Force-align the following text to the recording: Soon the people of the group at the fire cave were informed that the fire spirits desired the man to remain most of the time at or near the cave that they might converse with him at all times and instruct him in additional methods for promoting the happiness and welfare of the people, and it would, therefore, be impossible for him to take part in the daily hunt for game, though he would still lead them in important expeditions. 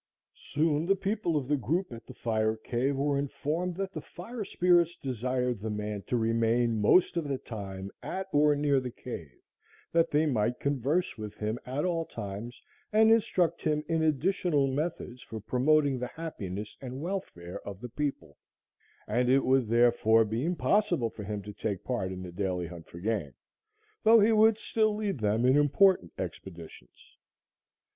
Soon 0.47 0.87
the 0.87 0.95
people 0.95 1.37
of 1.37 1.47
the 1.47 1.55
group 1.57 1.93
at 1.93 2.07
the 2.07 2.15
fire 2.15 2.57
cave 2.57 2.95
were 2.95 3.19
informed 3.19 3.75
that 3.75 3.93
the 3.93 4.01
fire 4.01 4.43
spirits 4.43 4.95
desired 4.97 5.59
the 5.61 5.69
man 5.69 6.01
to 6.07 6.17
remain 6.17 6.81
most 6.81 7.17
of 7.17 7.27
the 7.27 7.37
time 7.37 7.91
at 8.01 8.27
or 8.33 8.55
near 8.55 8.79
the 8.79 8.89
cave 8.89 9.39
that 9.91 10.09
they 10.09 10.25
might 10.25 10.59
converse 10.59 11.19
with 11.19 11.35
him 11.35 11.59
at 11.67 11.85
all 11.85 12.03
times 12.03 12.59
and 12.91 13.11
instruct 13.11 13.61
him 13.61 13.83
in 13.87 14.01
additional 14.01 14.65
methods 14.65 15.21
for 15.21 15.39
promoting 15.39 15.99
the 15.99 16.07
happiness 16.07 16.75
and 16.81 16.99
welfare 17.03 17.59
of 17.59 17.79
the 17.79 17.89
people, 17.89 18.37
and 19.07 19.29
it 19.29 19.45
would, 19.45 19.67
therefore, 19.67 20.25
be 20.25 20.43
impossible 20.43 21.11
for 21.11 21.25
him 21.25 21.43
to 21.43 21.53
take 21.53 21.83
part 21.83 22.11
in 22.11 22.23
the 22.23 22.31
daily 22.31 22.65
hunt 22.65 22.87
for 22.87 22.99
game, 22.99 23.35
though 24.01 24.19
he 24.19 24.31
would 24.31 24.57
still 24.57 24.95
lead 24.95 25.19
them 25.19 25.45
in 25.45 25.55
important 25.55 26.11
expeditions. 26.17 27.17